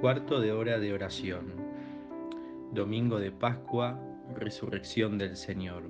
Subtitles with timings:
[0.00, 1.52] Cuarto de hora de oración.
[2.72, 4.00] Domingo de Pascua,
[4.34, 5.82] resurrección del Señor.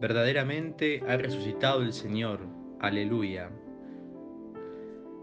[0.00, 2.46] Verdaderamente ha resucitado el Señor.
[2.78, 3.50] Aleluya.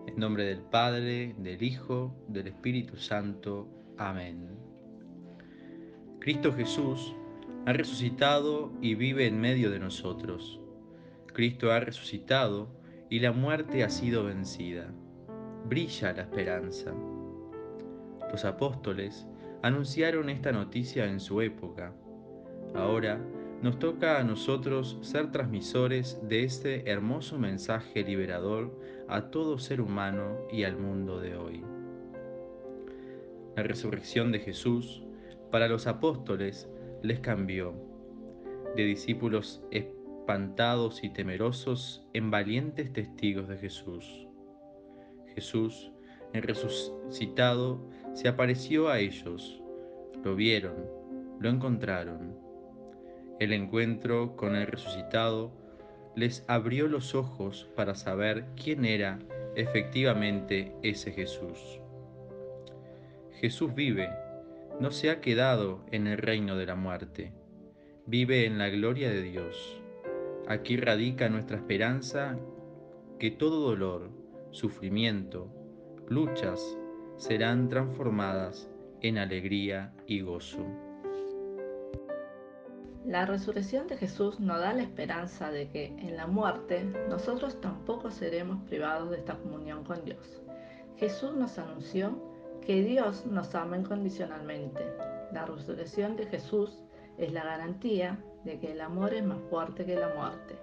[0.07, 3.69] En nombre del Padre, del Hijo, del Espíritu Santo.
[3.97, 4.49] Amén.
[6.19, 7.15] Cristo Jesús
[7.65, 10.59] ha resucitado y vive en medio de nosotros.
[11.27, 12.67] Cristo ha resucitado
[13.09, 14.93] y la muerte ha sido vencida.
[15.63, 16.93] Brilla la esperanza.
[18.31, 19.27] Los apóstoles
[19.61, 21.93] anunciaron esta noticia en su época.
[22.75, 23.19] Ahora
[23.61, 30.37] nos toca a nosotros ser transmisores de este hermoso mensaje liberador a todo ser humano
[30.51, 31.63] y al mundo de hoy.
[33.55, 35.03] La resurrección de Jesús
[35.49, 36.69] para los apóstoles
[37.01, 37.73] les cambió
[38.75, 44.27] de discípulos espantados y temerosos en valientes testigos de Jesús.
[45.33, 45.91] Jesús,
[46.33, 47.79] en resucitado,
[48.13, 49.61] se apareció a ellos,
[50.23, 50.85] lo vieron,
[51.39, 52.37] lo encontraron.
[53.39, 55.51] El encuentro con el resucitado
[56.15, 59.19] les abrió los ojos para saber quién era
[59.55, 61.79] efectivamente ese Jesús.
[63.33, 64.09] Jesús vive,
[64.79, 67.33] no se ha quedado en el reino de la muerte,
[68.07, 69.81] vive en la gloria de Dios.
[70.47, 72.39] Aquí radica nuestra esperanza
[73.19, 74.09] que todo dolor,
[74.51, 75.51] sufrimiento,
[76.09, 76.77] luchas,
[77.17, 78.69] serán transformadas
[79.01, 80.59] en alegría y gozo.
[83.05, 88.09] La resurrección de Jesús nos da la esperanza de que en la muerte nosotros tampoco
[88.11, 90.41] seremos privados de esta comunión con Dios.
[90.97, 92.17] Jesús nos anunció
[92.61, 94.85] que Dios nos ama incondicionalmente.
[95.33, 96.83] La resurrección de Jesús
[97.17, 100.55] es la garantía de que el amor es más fuerte que la muerte.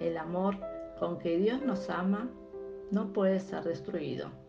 [0.00, 0.56] El amor
[0.98, 2.30] con que Dios nos ama
[2.90, 4.39] no puede ser destruido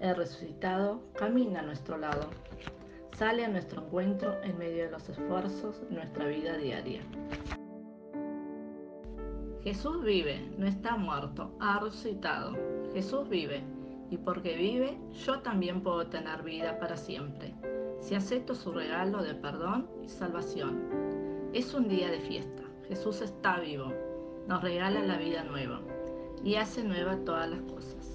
[0.00, 2.28] el resucitado camina a nuestro lado,
[3.16, 7.00] sale a nuestro encuentro en medio de los esfuerzos de nuestra vida diaria.
[9.62, 12.54] Jesús vive, no está muerto, ha resucitado.
[12.92, 13.62] Jesús vive,
[14.10, 17.54] y porque vive, yo también puedo tener vida para siempre,
[18.00, 21.50] si acepto su regalo de perdón y salvación.
[21.54, 23.92] Es un día de fiesta, Jesús está vivo,
[24.46, 25.80] nos regala la vida nueva
[26.44, 28.13] y hace nueva todas las cosas.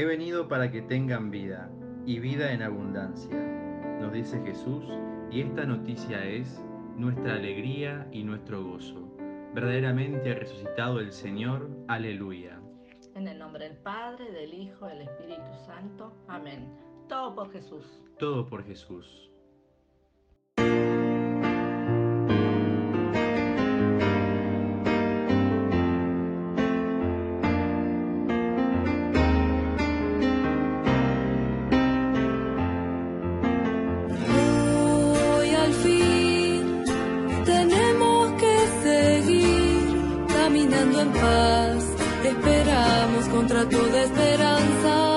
[0.00, 1.70] He venido para que tengan vida,
[2.06, 3.36] y vida en abundancia,
[4.00, 4.82] nos dice Jesús,
[5.30, 6.64] y esta noticia es
[6.96, 9.14] nuestra alegría y nuestro gozo.
[9.54, 12.58] Verdaderamente ha resucitado el Señor, aleluya.
[13.14, 16.16] En el nombre del Padre, del Hijo, del Espíritu Santo.
[16.28, 16.74] Amén.
[17.06, 18.02] Todo por Jesús.
[18.18, 19.29] Todo por Jesús.
[40.72, 41.84] En paz,
[42.24, 45.09] esperamos contra toda esperanza.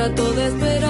[0.00, 0.89] Esperamos contra toda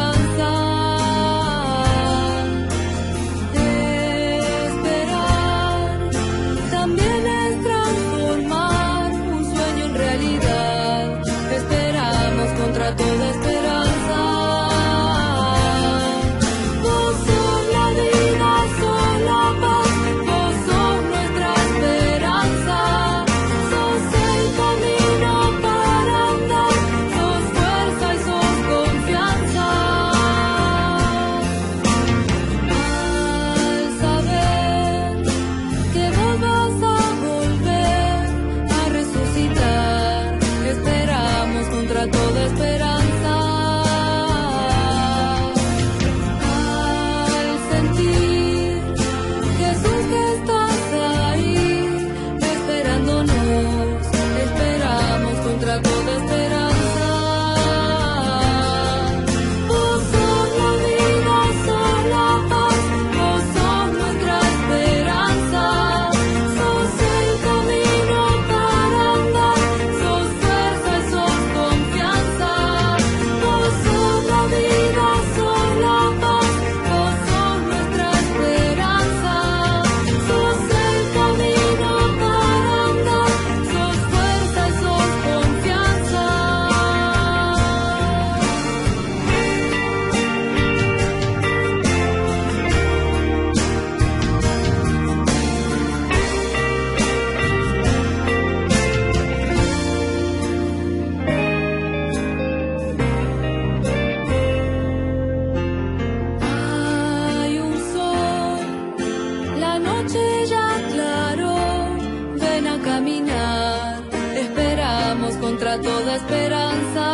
[116.21, 117.07] esperanza.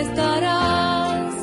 [0.00, 1.34] Estarás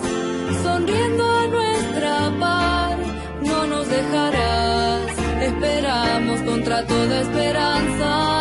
[0.63, 2.97] sonriendo a nuestra par,
[3.41, 8.32] no nos dejarás, esperamos contra toda esperanza.